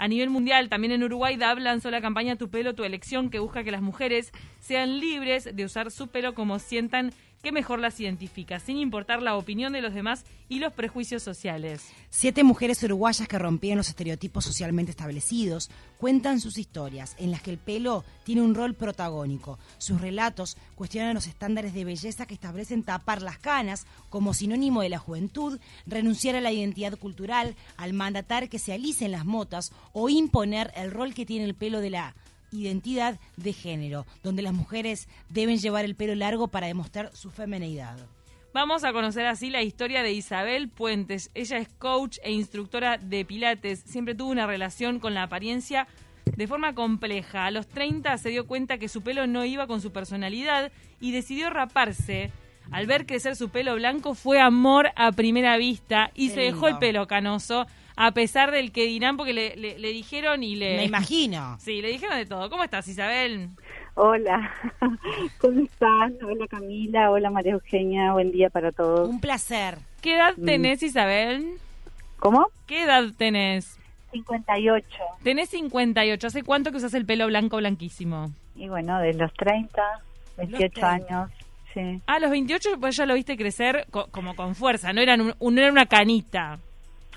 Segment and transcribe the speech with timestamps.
[0.00, 3.38] A nivel mundial, también en Uruguay, DAB lanzó la campaña Tu pelo, tu elección, que
[3.38, 7.12] busca que las mujeres sean libres de usar su pelo como sientan
[7.42, 11.90] que mejor las identifica, sin importar la opinión de los demás y los prejuicios sociales.
[12.10, 17.50] Siete mujeres uruguayas que rompían los estereotipos socialmente establecidos cuentan sus historias, en las que
[17.50, 19.58] el pelo tiene un rol protagónico.
[19.78, 24.88] Sus relatos cuestionan los estándares de belleza que establecen tapar las canas como sinónimo de
[24.88, 30.08] la juventud, renunciar a la identidad cultural, al mandatar que se alicen las motas o
[30.08, 32.14] imponer el rol que tiene el pelo de la
[32.52, 37.96] identidad de género, donde las mujeres deben llevar el pelo largo para demostrar su femenidad.
[38.52, 41.30] Vamos a conocer así la historia de Isabel Puentes.
[41.34, 43.80] Ella es coach e instructora de Pilates.
[43.86, 45.86] Siempre tuvo una relación con la apariencia
[46.24, 47.46] de forma compleja.
[47.46, 51.12] A los 30 se dio cuenta que su pelo no iba con su personalidad y
[51.12, 52.32] decidió raparse.
[52.72, 56.66] Al ver crecer su pelo blanco fue amor a primera vista y Qué se dejó
[56.66, 60.76] el pelo canoso a pesar del que dirán porque le, le- le dijeron y le...
[60.76, 61.56] Me imagino.
[61.60, 62.48] Sí, le dijeron de todo.
[62.50, 63.48] ¿Cómo estás, Isabel?
[63.94, 64.50] Hola,
[65.38, 66.16] ¿cómo están?
[66.24, 69.08] Hola Camila, hola María Eugenia, buen día para todos.
[69.08, 69.78] Un placer.
[70.00, 70.44] ¿Qué edad Mm.
[70.46, 71.54] tenés, Isabel?
[72.18, 72.46] ¿Cómo?
[72.66, 73.76] ¿Qué edad tenés?
[74.12, 74.86] 58.
[75.22, 76.26] Tenés 58.
[76.26, 78.30] ¿Hace cuánto que usas el pelo blanco blanquísimo?
[78.56, 79.82] Y bueno, de los 30,
[80.38, 80.90] 28 30.
[80.90, 81.30] años,
[81.74, 82.00] sí.
[82.06, 85.20] Ah, a los 28 pues ya lo viste crecer co- como con fuerza, no, eran
[85.20, 86.58] un- un- no era una canita.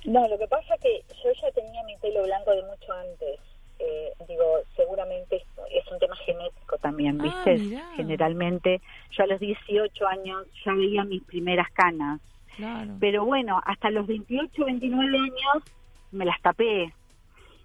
[0.05, 3.39] No, lo que pasa es que yo ya tenía mi pelo blanco de mucho antes.
[3.79, 4.43] Eh, digo,
[4.75, 5.37] seguramente
[5.71, 7.77] es, un tema genético también, Ah, ¿viste?
[7.95, 12.21] Generalmente, yo a los 18 años ya veía mis primeras canas.
[12.55, 12.91] Claro.
[12.99, 15.63] Pero bueno, hasta los 28, 29 años
[16.11, 16.93] me las tapé.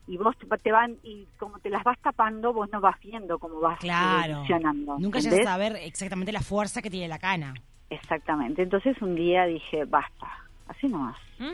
[0.06, 3.60] Y vos te, van, y como te las vas tapando, vos no vas viendo cómo
[3.60, 4.32] vas Claro.
[4.32, 4.98] evolucionando.
[4.98, 7.52] Nunca llegas a saber exactamente la fuerza que tiene la cana.
[7.90, 8.62] Exactamente.
[8.62, 10.26] Entonces un día dije, basta,
[10.66, 11.16] así nomás.
[11.38, 11.52] Mm,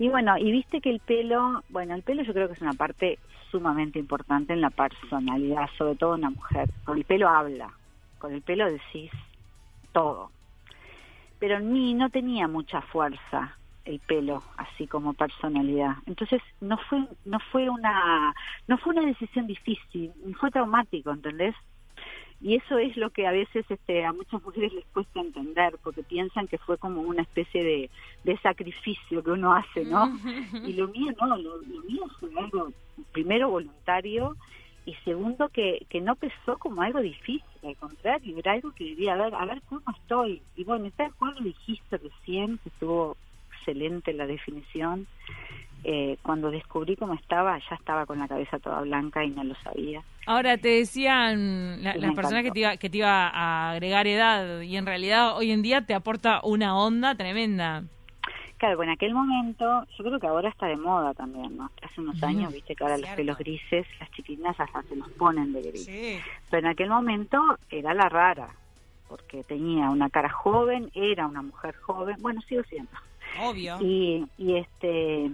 [0.00, 2.72] Y bueno, y viste que el pelo, bueno, el pelo yo creo que es una
[2.72, 3.18] parte
[3.50, 6.70] sumamente importante en la personalidad, sobre todo una mujer.
[6.84, 7.70] Con el pelo habla,
[8.18, 9.10] con el pelo decís
[9.92, 10.30] todo.
[11.38, 15.96] Pero en mí no tenía mucha fuerza el pelo, así como personalidad.
[16.06, 18.34] Entonces no fue, no fue una,
[18.68, 21.54] no fue una decisión difícil, fue traumático, ¿entendés?
[22.42, 26.02] Y eso es lo que a veces este, a muchas mujeres les cuesta entender, porque
[26.02, 27.90] piensan que fue como una especie de,
[28.24, 30.18] de sacrificio que uno hace, ¿no?
[30.66, 32.72] Y lo mío no, lo, lo mío fue algo,
[33.12, 34.36] primero voluntario,
[34.86, 39.12] y segundo que, que no pesó como algo difícil, al contrario, era algo que diría,
[39.12, 40.40] a ver, a ver cómo estoy.
[40.56, 43.16] Y bueno, tal cual lo dijiste recién, que estuvo
[43.52, 45.06] excelente la definición.
[45.82, 49.54] Eh, cuando descubrí cómo estaba, ya estaba con la cabeza toda blanca y no lo
[49.56, 50.02] sabía.
[50.26, 54.60] Ahora te decían la- las personas que te, iba, que te iba a agregar edad
[54.60, 57.82] y en realidad hoy en día te aporta una onda tremenda.
[58.58, 61.70] Claro, en aquel momento, yo creo que ahora está de moda también, ¿no?
[61.82, 65.54] Hace unos años, viste que ahora los pelos grises, las chiquinas hasta se los ponen
[65.54, 65.86] de gris.
[65.86, 66.18] Sí.
[66.50, 68.50] Pero en aquel momento era la rara,
[69.08, 72.90] porque tenía una cara joven, era una mujer joven, bueno, sigo siendo.
[73.40, 73.78] Obvio.
[73.80, 75.30] Y, y este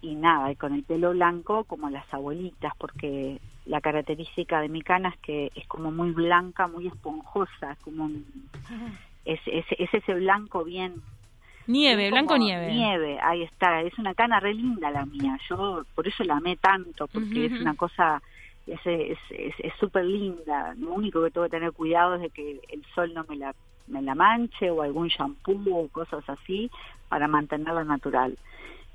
[0.00, 4.82] y nada, y con el pelo blanco como las abuelitas, porque la característica de mi
[4.82, 8.10] cana es que es como muy blanca, muy esponjosa, como
[9.24, 11.02] es, es, es ese blanco bien
[11.68, 12.72] Nieve, es blanco nieve.
[12.72, 13.82] Nieve, ahí está.
[13.82, 15.38] Es una cana re linda la mía.
[15.50, 18.22] Yo por eso la amé tanto, porque es una cosa,
[18.66, 20.74] es es es es súper linda.
[20.78, 23.54] Lo único que tengo que tener cuidado es de que el sol no me la
[23.86, 26.70] me la manche o algún shampoo o cosas así
[27.10, 28.38] para mantenerla natural.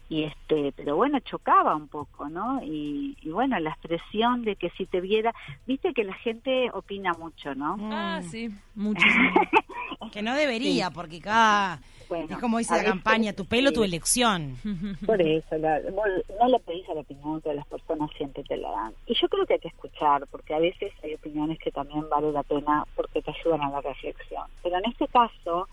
[0.09, 2.61] Y este, pero bueno, chocaba un poco, ¿no?
[2.63, 5.33] Y, y bueno, la expresión de que si te viera,
[5.65, 7.77] viste que la gente opina mucho, ¿no?
[7.91, 8.29] Ah, Mm.
[8.29, 9.31] sí, muchísimo.
[10.11, 11.79] Que no debería, porque cada...
[12.09, 13.75] Bueno, es como dice a la veces, campaña, tu pelo, sí.
[13.75, 14.57] tu elección.
[15.05, 16.05] Por eso, la- vos
[16.39, 18.93] no le pedís a la opinión que las personas siempre te la dan.
[19.07, 22.31] Y yo creo que hay que escuchar, porque a veces hay opiniones que también vale
[22.33, 24.45] la pena porque te ayudan a la reflexión.
[24.61, 25.69] Pero en este caso,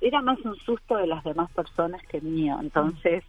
[0.00, 2.58] era más un susto de las demás personas que mío.
[2.60, 3.22] Entonces,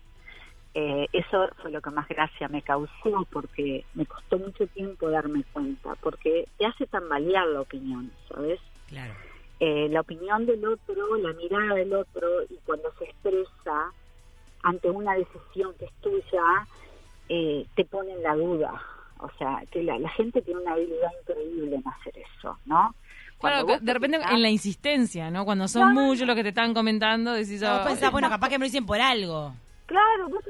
[0.73, 5.43] eh, eso fue lo que más gracia me causó, porque me costó mucho tiempo darme
[5.51, 8.59] cuenta, porque te hace tambalear la opinión, ¿sabes?
[8.87, 9.13] Claro.
[9.59, 13.91] eh, la opinión del otro, la mirada del otro, y cuando se expresa
[14.63, 16.43] ante una decisión que es tuya,
[17.29, 18.81] eh, te pone en la duda.
[19.19, 22.95] O sea, que la, la gente tiene una habilidad increíble en hacer eso, ¿no?
[23.39, 25.45] Claro, Cuando de repente pensás- en la insistencia, ¿no?
[25.45, 28.57] Cuando son muchos los que te están comentando, decís, Vos ah, pensás, bueno, capaz que
[28.57, 29.53] me lo dicen por algo.
[29.87, 30.43] Claro, vos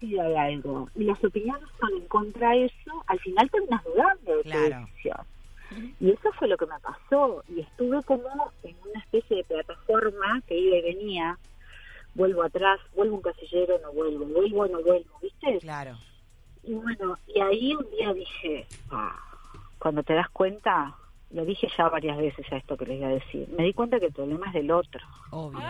[0.00, 4.36] convencida de algo y las opiniones son en contra de eso, al final terminas dudando
[4.36, 4.62] de Claro.
[4.62, 5.16] tu decisión.
[6.00, 8.24] Y eso fue lo que me pasó y estuve como
[8.64, 11.38] en una especie de plataforma que iba y venía,
[12.14, 15.58] vuelvo atrás, vuelvo un casillero, no vuelvo, vuelvo, no vuelvo, ¿viste?
[15.60, 15.96] Claro.
[16.64, 19.16] Y bueno, y ahí un día dije, ah,
[19.78, 20.94] cuando te das cuenta,
[21.30, 24.00] lo dije ya varias veces a esto que les voy a decir, me di cuenta
[24.00, 25.00] que el problema es del otro.
[25.30, 25.60] Obvio.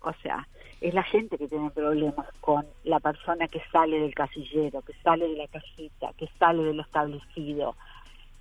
[0.00, 0.46] O sea,
[0.80, 5.28] es la gente que tiene problemas con la persona que sale del casillero, que sale
[5.28, 7.74] de la cajita, que sale de lo establecido.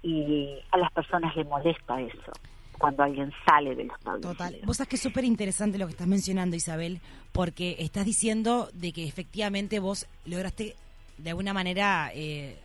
[0.03, 2.31] Y a las personas les molesta eso,
[2.77, 4.33] cuando alguien sale de lo establecido.
[4.33, 4.59] Total.
[4.65, 6.99] Vos sabés que es súper interesante lo que estás mencionando, Isabel,
[7.31, 10.75] porque estás diciendo de que efectivamente vos lograste
[11.17, 12.57] de alguna manera eh,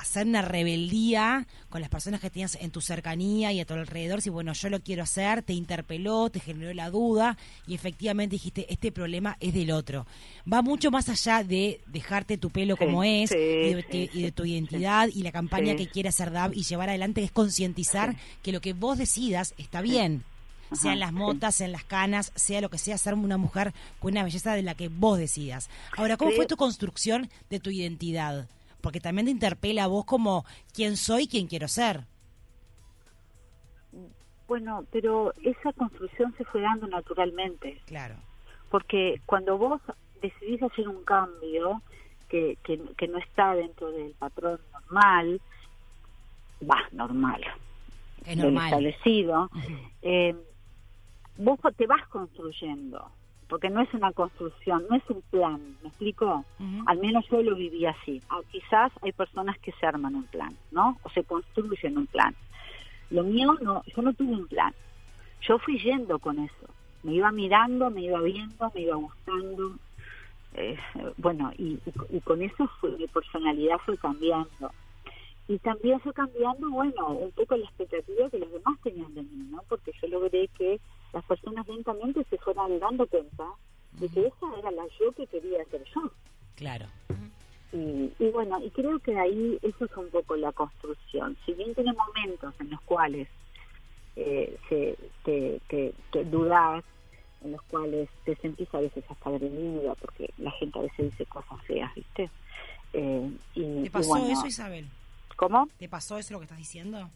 [0.00, 4.22] hacer una rebeldía con las personas que tenías en tu cercanía y a tu alrededor,
[4.22, 7.36] si bueno, yo lo quiero hacer, te interpeló, te generó la duda
[7.66, 10.06] y efectivamente dijiste, este problema es del otro.
[10.50, 14.10] Va mucho más allá de dejarte tu pelo Sí, como es sí, y, de, sí,
[14.14, 17.30] y de tu identidad y la campaña que quiere hacer DAB y llevar adelante es
[17.30, 20.24] concientizar que lo que vos decidas está bien.
[20.70, 24.12] Ajá, Sean las motas, sean las canas, sea lo que sea, ser una mujer con
[24.12, 25.68] una belleza de la que vos decidas.
[25.96, 28.48] Ahora, ¿cómo fue tu construcción de tu identidad?
[28.80, 32.04] Porque también te interpela a vos como quién soy, quién quiero ser.
[34.48, 37.80] Bueno, pero esa construcción se fue dando naturalmente.
[37.86, 38.16] Claro.
[38.70, 39.80] porque cuando vos
[40.22, 41.82] decidís hacer un cambio
[42.28, 45.40] que, que, que no está dentro del patrón normal,
[46.68, 47.42] va, normal,
[48.20, 48.64] Es del normal.
[48.66, 49.50] establecido,
[50.02, 50.34] eh,
[51.38, 53.10] vos te vas construyendo,
[53.50, 56.44] porque no es una construcción, no es un plan, ¿me explico?
[56.86, 58.22] Al menos yo lo viví así.
[58.30, 60.98] Ah, quizás hay personas que se arman un plan, ¿no?
[61.02, 62.34] O se construyen un plan.
[63.10, 64.72] Lo mío no, yo no tuve un plan.
[65.42, 66.66] Yo fui yendo con eso.
[67.02, 69.74] Me iba mirando, me iba viendo, me iba gustando.
[70.54, 70.76] Eh,
[71.16, 74.70] bueno, y, y- y con eso fue, mi personalidad fue cambiando.
[75.48, 79.48] Y también fue cambiando, bueno, un poco la expectativa que los demás tenían de mí,
[79.50, 79.62] ¿no?
[79.68, 80.80] Porque yo logré que
[81.12, 83.44] las personas lentamente se fueran dando cuenta
[83.92, 86.10] de que esa era la yo que quería ser yo.
[86.56, 86.86] Claro.
[87.72, 91.36] Y, y bueno, y creo que ahí eso es un poco la construcción.
[91.44, 93.28] Si bien tiene momentos en los cuales
[94.16, 96.84] eh, se, te, te, te dudas,
[97.42, 101.26] en los cuales te sentís a veces hasta agredida, porque la gente a veces dice
[101.26, 102.30] cosas feas, ¿viste?
[102.92, 104.88] Eh, y, ¿Te y pasó bueno, eso, Isabel?
[105.36, 105.68] ¿Cómo?
[105.78, 107.08] ¿Te pasó eso lo que estás diciendo?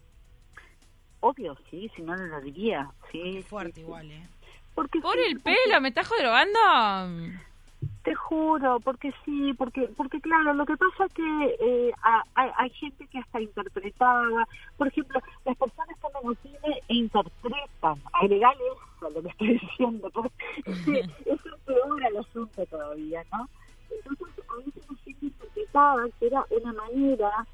[1.27, 2.91] Obvio, sí, si no, no lo diría.
[3.11, 3.81] Sí, fuerte sí, sí.
[3.81, 4.29] igual, ¿eh?
[4.75, 6.59] Porque Por sí, el porque- pelo, ¿me estás drogando?
[8.03, 12.51] Te juro, porque sí, porque porque claro, lo que pasa es que eh, ha- hay,
[12.59, 18.61] hay gente que hasta interpretaba, por ejemplo, las personas que me cine e interpretan, agregale
[18.67, 20.35] eso a lo que estoy diciendo, porque
[20.67, 20.89] es,
[21.27, 23.49] es peor el asunto todavía, ¿no?
[24.07, 27.47] Entonces, a veces la gente interpretaba que era una manera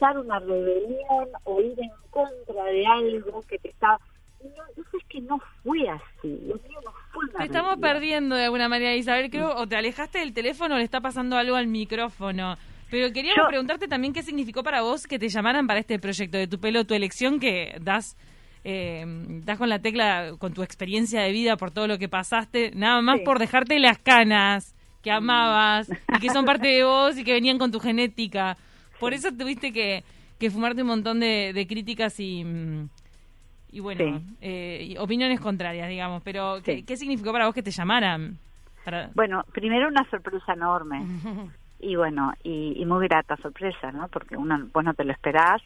[0.00, 3.98] una rebelión o ir en contra de algo que te estaba...
[4.42, 7.80] No, eso es que no fue así, lo mío no fue una Te estamos rebelión.
[7.80, 9.30] perdiendo de alguna manera, Isabel.
[9.30, 12.56] Creo o te alejaste del teléfono o le está pasando algo al micrófono.
[12.90, 16.38] Pero queríamos Yo- preguntarte también qué significó para vos que te llamaran para este proyecto
[16.38, 18.16] de tu pelo, tu elección, que das,
[18.62, 19.04] eh,
[19.44, 23.00] das con la tecla, con tu experiencia de vida, por todo lo que pasaste, nada
[23.02, 23.24] más Sí.
[23.24, 27.58] por dejarte las canas que amabas y que son parte de vos y que venían
[27.58, 28.56] con tu genética.
[29.00, 30.02] Por eso tuviste que,
[30.38, 32.88] que fumarte un montón de, de críticas y, mm,
[33.72, 34.24] y bueno, Sí.
[34.40, 36.22] eh, y opiniones contrarias, digamos.
[36.22, 36.82] Pero, ¿qué, Sí.
[36.84, 38.38] qué significó para vos que te llamaran?
[38.84, 39.10] Para...
[39.14, 41.02] Bueno, primero una sorpresa enorme.
[41.80, 44.08] y bueno, y, y muy grata sorpresa, ¿no?
[44.08, 45.62] Porque uno, vos no te lo esperás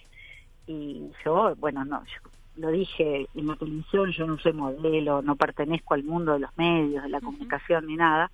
[0.66, 5.37] y yo, bueno, no, yo lo dije en la televisión, yo no soy modelo, no
[5.37, 8.30] pertenezco al mundo de los medios, de la comunicación ni nada,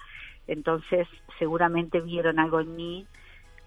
[0.49, 1.07] entonces
[1.39, 3.07] seguramente vieron algo en mí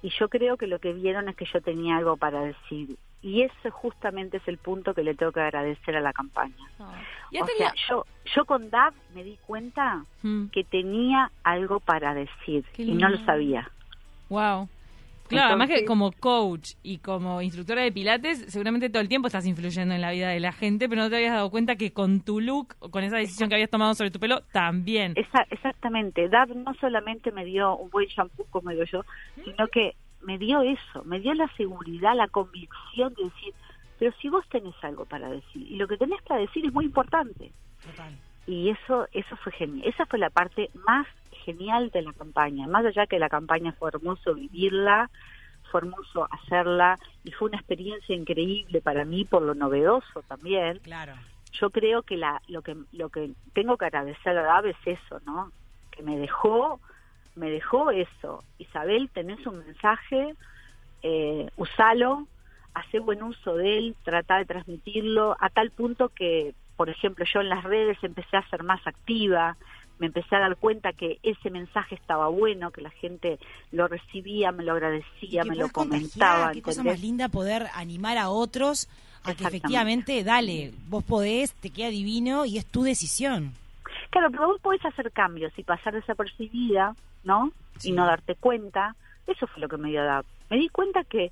[0.02, 3.44] y yo creo que lo que vieron es que yo tenía algo para decir y
[3.44, 6.56] ese justamente es el punto que le tengo que agradecer a la campaña.
[7.30, 8.06] ¿Y has O sea, yo,
[8.36, 13.10] yo con Dab me di cuenta Mm, que tenía algo para decir Qué y no
[13.10, 13.70] lo sabía.
[14.30, 14.68] wow.
[15.32, 19.46] Claro, además que como coach y como instructora de pilates, seguramente todo el tiempo estás
[19.46, 22.22] influyendo en la vida de la gente, pero no te habías dado cuenta que con
[22.22, 25.14] tu look, con esa decisión que habías tomado sobre tu pelo, también.
[25.16, 29.04] Esa- exactamente, Dab no solamente me dio un buen shampoo, como digo yo,
[29.44, 33.54] sino que me dio eso, me dio la seguridad, la convicción de decir,
[33.98, 36.86] pero si vos tenés algo para decir, y lo que tenés para decir es muy
[36.86, 37.52] importante.
[37.84, 38.14] Total.
[38.48, 41.08] Y eso, eso fue genial, esa fue la parte más
[41.46, 45.10] genial de la campaña, más allá que la campaña fue hermoso vivirla,
[45.72, 50.80] fue hermoso hacerla, y fue una experiencia increíble para mí por lo novedoso también.
[50.80, 51.14] Claro.
[51.54, 55.20] yo creo que la, lo que lo que tengo que agradecer a Dab es eso,
[55.26, 55.52] ¿no?
[55.92, 56.80] Que me dejó,
[57.36, 58.44] me dejó eso.
[58.58, 60.36] Isabel, tenés un mensaje,
[61.04, 62.28] eh, usalo,
[62.74, 67.42] hace buen uso de él, trata de transmitirlo, a tal punto que, por ejemplo, yo
[67.42, 69.58] en las redes empecé a ser más activa,
[70.02, 73.38] me empecé a dar cuenta que ese mensaje estaba bueno, que la gente
[73.72, 76.52] lo recibía, me lo agradecía, me lo comentaba.
[76.54, 78.90] Qué cosa más linda poder animar a otros
[79.24, 83.54] a que efectivamente, dale, vos podés, te queda divino y es tu decisión.
[84.10, 87.52] Claro, pero vos podés hacer cambios y pasar desapercibida, ¿no?
[87.84, 88.96] Y no darte cuenta.
[89.28, 91.32] Eso fue lo que me dio a Me di cuenta que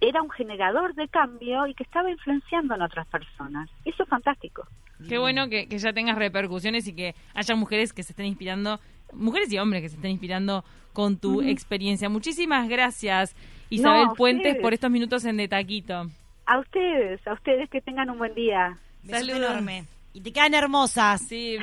[0.00, 3.68] era un generador de cambio y que estaba influenciando en otras personas.
[3.84, 4.66] Eso es fantástico.
[5.08, 8.80] Qué bueno que, ya tengas repercusiones y que haya mujeres que se estén inspirando,
[9.12, 12.08] mujeres y hombres que se estén inspirando con tu experiencia.
[12.08, 13.34] Muchísimas gracias,
[13.70, 16.06] Isabel Puentes, por estos minutos en De Taquito.
[16.46, 18.76] A ustedes, a ustedes que tengan un buen día.
[19.06, 19.38] Saludos.
[19.38, 19.84] enorme.
[20.12, 21.22] Y te quedan hermosas.
[21.26, 21.56] Sí,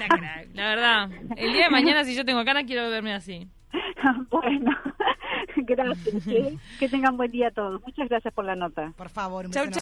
[0.54, 1.10] la verdad.
[1.36, 3.48] El día de mañana, si yo tengo ganas, quiero verme así.
[4.30, 4.72] bueno,
[5.68, 6.24] gracias.
[6.80, 7.82] Que, tengan buen día todos.
[7.82, 8.94] Muchas gracias por la nota.
[8.96, 9.52] Por favor, un